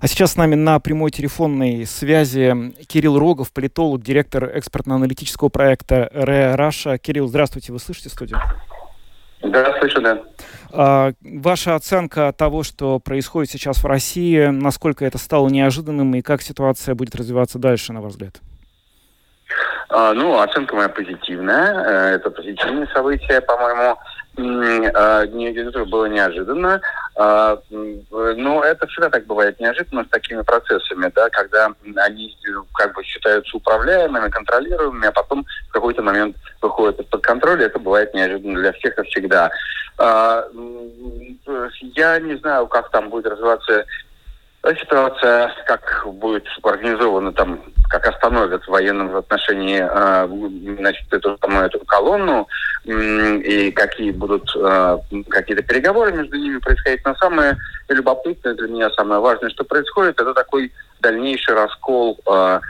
[0.01, 6.55] А сейчас с нами на прямой телефонной связи Кирилл Рогов, политолог, директор экспортно-аналитического проекта РЭ
[6.55, 6.99] Раша.
[6.99, 8.39] Кирилл, здравствуйте, вы слышите студию?
[9.43, 10.23] Да, слышу, да.
[10.73, 16.43] А, ваша оценка того, что происходит сейчас в России, насколько это стало неожиданным и как
[16.43, 18.41] ситуация будет развиваться дальше, на ваш взгляд?
[19.89, 21.85] А, ну, оценка моя позитивная.
[21.85, 23.97] Э, это позитивное событие, по-моему.
[24.95, 26.81] А, это было неожиданно.
[27.17, 32.37] А, но это всегда так бывает неожиданно с такими процессами, да, когда они
[32.75, 37.67] как бы считаются управляемыми, контролируемыми, а потом в какой-то момент выходят из-под контроля.
[37.67, 39.51] Это бывает неожиданно для всех и всегда.
[39.99, 40.49] Я
[42.21, 43.85] не знаю, как там будет развиваться
[44.79, 51.81] ситуация, как будет организована там, как остановят в военном отношении э, значит, эту, самую, эту
[51.81, 52.47] колонну
[52.85, 54.99] и какие будут э,
[55.29, 57.05] какие-то переговоры между ними происходить.
[57.05, 57.57] Но самое
[57.89, 62.61] любопытное для меня, самое важное, что происходит, это такой дальнейший раскол э,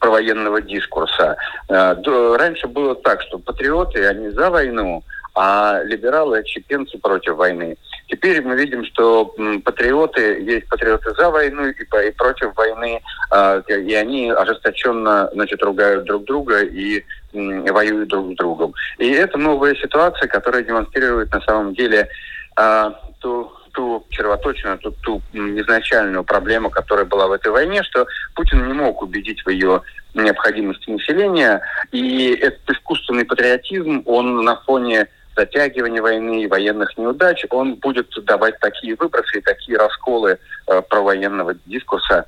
[0.00, 1.36] провоенного дискурса.
[1.68, 7.76] Раньше было так, что патриоты, они за войну, а либералы, отщепенцы против войны.
[8.14, 13.00] Теперь мы видим, что патриоты, есть патриоты за войну и, и против войны,
[13.32, 18.72] э, и они ожесточенно значит, ругают друг друга и воюют друг с другом.
[18.98, 22.08] И это новая ситуация, которая демонстрирует на самом деле
[22.56, 28.68] э, ту ту червоточину, ту, ту изначальную проблему, которая была в этой войне, что Путин
[28.68, 29.82] не мог убедить в ее
[30.14, 31.60] необходимости населения,
[31.90, 38.58] и этот искусственный патриотизм, он на фоне затягивания войны и военных неудач, он будет давать
[38.60, 42.26] такие выбросы и такие расколы э, провоенного дискурса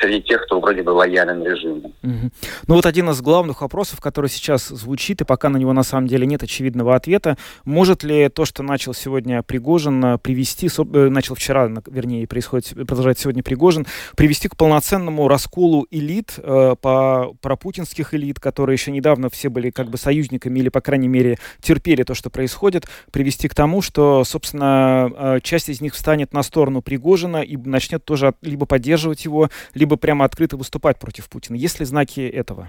[0.00, 1.92] среди тех, кто вроде бы лоялен режиму.
[2.02, 2.30] Угу.
[2.68, 6.06] Ну вот один из главных вопросов, который сейчас звучит, и пока на него на самом
[6.06, 11.70] деле нет очевидного ответа, может ли то, что начал сегодня Пригожин, привести, э, начал вчера,
[11.86, 18.74] вернее, происходит, продолжает сегодня Пригожин, привести к полноценному расколу элит, э, по пропутинских элит, которые
[18.74, 22.86] еще недавно все были как бы союзниками или, по крайней мере, терпели то, что происходит,
[23.10, 28.04] привести к тому, что, собственно, э, часть из них встанет на сторону Пригожина и начнет
[28.04, 31.56] тоже либо поддерживать его, либо прямо открыто выступать против Путина.
[31.56, 32.68] Есть ли знаки этого?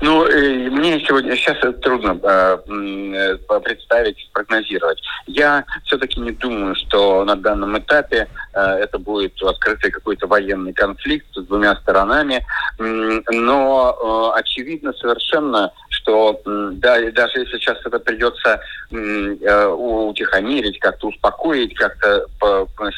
[0.00, 4.98] Ну, э, мне сегодня сейчас трудно э, э, представить, спрогнозировать.
[5.26, 11.26] Я все-таки не думаю, что на данном этапе э, это будет открытый какой-то военный конфликт
[11.34, 12.44] с двумя сторонами.
[12.78, 18.58] Но э, очевидно совершенно, что да, даже если сейчас это придется
[18.90, 22.26] э, утихомирить, как-то успокоить, как-то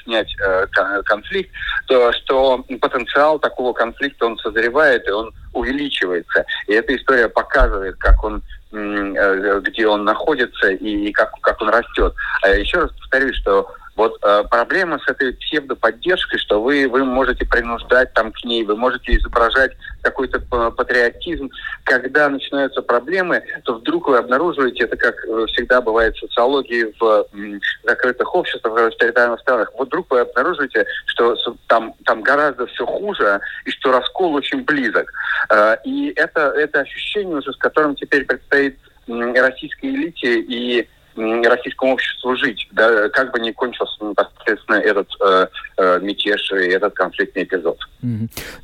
[0.04, 0.66] снять э,
[1.04, 1.50] конфликт,
[1.86, 6.44] то что потенциал такого конфликта он созревает и он увеличивается.
[6.66, 8.42] И эта история показывает, как он
[8.72, 12.14] э, где он находится и как, как он растет.
[12.42, 17.44] А еще раз повторюсь, что вот э, проблема с этой псевдоподдержкой, что вы, вы можете
[17.44, 21.50] принуждать там к ней, вы можете изображать какой-то патриотизм.
[21.84, 27.26] Когда начинаются проблемы, то вдруг вы обнаруживаете, это как э, всегда бывает в социологии в
[27.34, 31.36] м, закрытых обществах, в авторитарных странах, вот вдруг вы обнаруживаете, что
[31.66, 35.12] там, там гораздо все хуже, и что раскол очень близок.
[35.50, 42.36] Э, и это, это ощущение уже, с которым теперь предстоит российской элите и российскому обществу
[42.36, 45.46] жить, да, как бы ни кончился непосредственно этот э,
[45.78, 47.78] э, мятеж и этот конфликтный эпизод.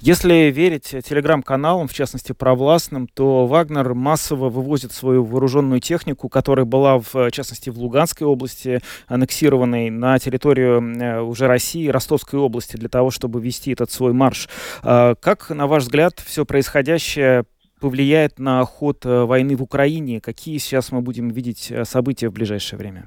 [0.00, 6.98] Если верить телеграм-каналам, в частности провластным, то Вагнер массово вывозит свою вооруженную технику, которая была,
[6.98, 13.10] в частности, в Луганской области, аннексированной на территорию э, уже России, Ростовской области, для того,
[13.10, 14.48] чтобы вести этот свой марш.
[14.82, 17.44] А как, на ваш взгляд, все происходящее
[17.80, 20.20] повлияет на ход э, войны в Украине?
[20.20, 23.06] Какие сейчас мы будем видеть э, события в ближайшее время?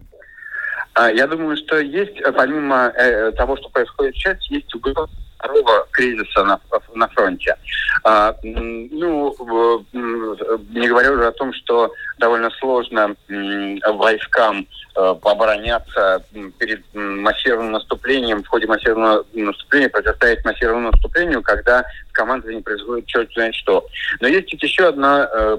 [0.93, 2.93] А, я думаю, что есть, э, помимо
[3.37, 5.07] того, что происходит сейчас, есть угроза
[5.41, 6.59] второго кризиса на,
[6.93, 7.55] на фронте.
[8.03, 9.35] А, ну,
[9.93, 13.15] не говоря уже о том, что довольно сложно
[13.93, 16.21] войскам Э, обороняться
[16.59, 23.31] перед массированным наступлением, в ходе массированного наступления, противостоять массированному наступлению, когда в командовании происходит черт
[23.31, 23.85] знает что.
[24.19, 25.57] Но есть ведь еще одна э,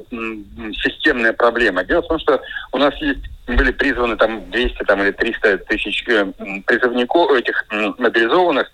[0.82, 1.82] системная проблема.
[1.82, 6.04] Дело в том, что у нас есть были призваны там 200 там, или 300 тысяч
[6.08, 6.26] э,
[6.66, 8.70] призывников, этих мобилизованных,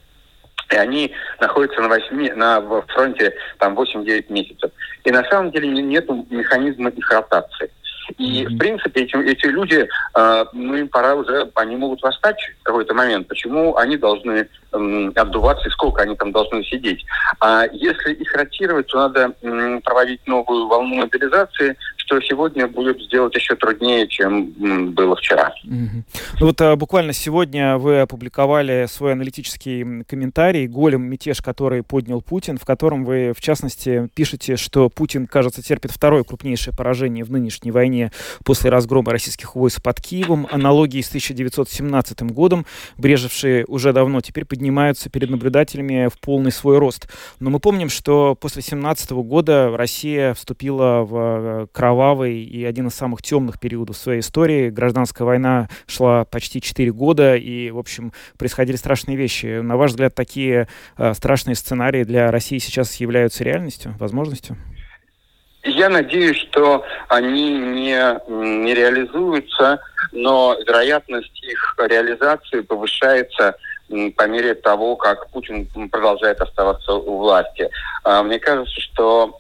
[0.71, 4.71] и они находятся на, 8, на фронте там 8-9 месяцев.
[5.05, 7.71] И на самом деле нет механизма их ротации.
[8.17, 12.63] И, в принципе, эти, эти люди, э, ну, им пора уже, они могут восстать в
[12.63, 13.29] какой-то момент.
[13.29, 17.05] Почему они должны э, отдуваться и сколько они там должны сидеть?
[17.41, 21.77] А если их ротировать, то надо э, проводить новую волну мобилизации,
[22.09, 24.47] что сегодня будет сделать еще труднее, чем
[24.93, 25.53] было вчера.
[25.65, 26.03] Ну
[26.41, 32.65] вот а, буквально сегодня вы опубликовали свой аналитический комментарий «Голем мятеж, который поднял Путин», в
[32.65, 38.11] котором вы, в частности, пишете, что Путин, кажется, терпит второе крупнейшее поражение в нынешней войне
[38.43, 40.49] после разгрома российских войск под Киевом.
[40.51, 42.65] Аналогии с 1917 годом,
[42.97, 47.07] брежевшие уже давно, теперь поднимаются перед наблюдателями в полный свой рост.
[47.39, 51.67] Но мы помним, что после 17 года Россия вступила в э,
[51.99, 54.71] кровавый и один из самых темных периодов своей истории.
[54.71, 59.61] Гражданская война шла почти 4 года, и, в общем, происходили страшные вещи.
[59.61, 64.57] На ваш взгляд, такие э, страшные сценарии для России сейчас являются реальностью, возможностью?
[65.65, 67.99] Я надеюсь, что они не,
[68.65, 69.81] не реализуются,
[70.13, 73.57] но вероятность их реализации повышается
[74.17, 77.71] по мере того, как Путин продолжает оставаться у власти.
[78.05, 79.39] А, мне кажется, что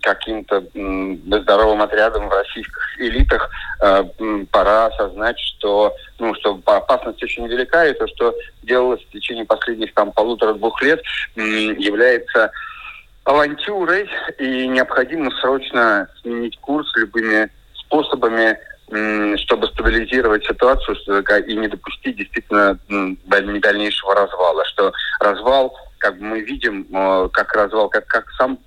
[0.00, 4.04] каким-то здоровым отрядом в российских элитах а,
[4.50, 9.92] пора осознать, что, ну, что опасность очень велика, и то, что делалось в течение последних
[9.94, 11.02] там полутора-двух лет,
[11.36, 12.50] является
[13.24, 18.58] авантюрой, и необходимо срочно сменить курс любыми способами,
[19.38, 20.96] чтобы стабилизировать ситуацию
[21.46, 22.78] и не допустить действительно
[23.26, 24.64] дальнейшего развала.
[24.66, 28.58] Что развал, как мы видим, э, как развал, как, как сам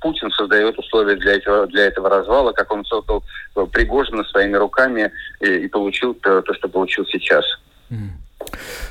[0.00, 3.24] Путин создает условия для этого, для этого развала, как он создал
[3.56, 7.44] э, Пригожина своими руками и, и получил то, то, что получил сейчас.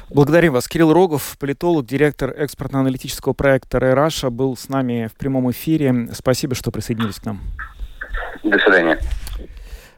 [0.09, 0.67] Благодарим вас.
[0.67, 6.09] Кирилл Рогов, политолог, директор экспортно-аналитического проекта «Раша», был с нами в прямом эфире.
[6.13, 7.39] Спасибо, что присоединились к нам.
[8.43, 8.99] До свидания.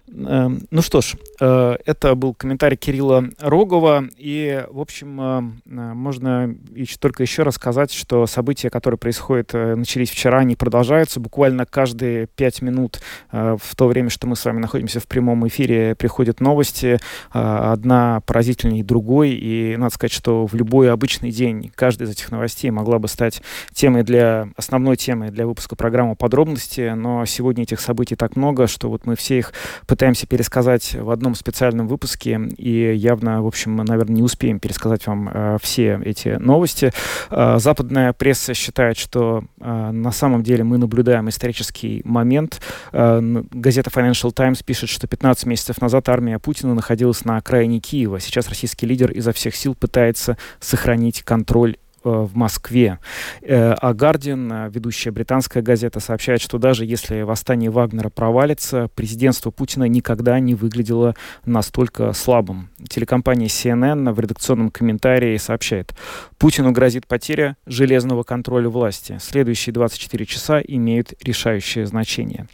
[0.08, 4.06] Эм, ну что ж, э, это был комментарий Кирилла Рогова.
[4.18, 6.56] И, в общем, э, э, можно
[7.00, 11.20] только еще раз сказать, что события, которые происходят, начались вчера, они продолжаются.
[11.20, 13.00] Буквально каждые пять минут
[13.32, 17.00] в то время, что мы с вами находимся в прямом эфире, приходят новости.
[17.32, 19.32] Одна поразительнее другой.
[19.32, 23.42] И надо сказать, что в любой обычный день каждая из этих новостей могла бы стать
[23.74, 26.94] темой для, основной темой для выпуска программы «Подробности».
[26.96, 29.54] Но сегодня этих событий так много, что вот мы все их
[29.96, 35.08] пытаемся пересказать в одном специальном выпуске, и явно, в общем, мы, наверное, не успеем пересказать
[35.08, 36.92] вам э, все эти новости.
[37.30, 42.60] Э, западная пресса считает, что э, на самом деле мы наблюдаем исторический момент.
[42.92, 48.20] Э, газета Financial Times пишет, что 15 месяцев назад армия Путина находилась на окраине Киева.
[48.20, 51.78] Сейчас российский лидер изо всех сил пытается сохранить контроль
[52.10, 53.00] в Москве.
[53.42, 59.52] Э, а Гардиан, э, ведущая британская газета, сообщает, что даже если восстание Вагнера провалится, президентство
[59.52, 62.70] Путина никогда не выглядело настолько слабым.
[62.88, 65.96] Телекомпания CNN в редакционном комментарии сообщает,
[66.38, 69.18] Путину грозит потеря железного контроля власти.
[69.22, 72.48] Следующие 24 часа имеют решающее значение.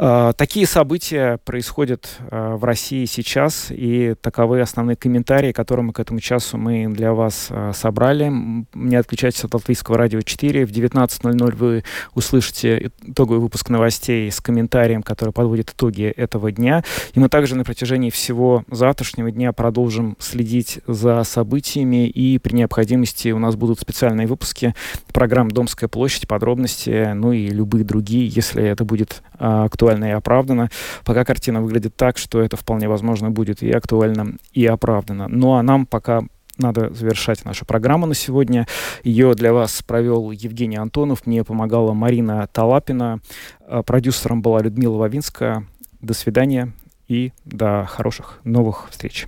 [0.00, 5.98] А, такие события происходят а, в России сейчас, и таковы основные комментарии, которые мы к
[5.98, 8.30] этому часу мы для вас а, собрали.
[8.74, 10.66] Не отключайтесь от Латвийского радио 4.
[10.66, 11.82] В 19.00 вы
[12.14, 16.84] услышите итоговый выпуск новостей с комментарием, который подводит итоги этого дня.
[17.14, 23.30] И мы также на протяжении всего завтрашнего дня продолжим следить за событиями, и при необходимости
[23.30, 24.76] у нас будут специальные выпуски
[25.12, 30.70] программ «Домская площадь», подробности, ну и любые другие, если это будет актуально актуально и оправдано.
[31.04, 35.28] Пока картина выглядит так, что это вполне возможно будет и актуально, и оправдано.
[35.28, 36.22] Ну а нам пока
[36.58, 38.66] надо завершать нашу программу на сегодня.
[39.04, 43.20] Ее для вас провел Евгений Антонов, мне помогала Марина Талапина,
[43.66, 45.66] а продюсером была Людмила Вавинская.
[46.00, 46.72] До свидания
[47.06, 49.26] и до хороших новых встреч.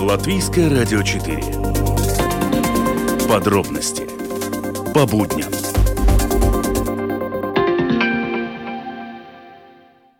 [0.00, 1.42] Латвийское радио 4.
[3.28, 4.11] Подробности
[4.92, 5.61] по будням.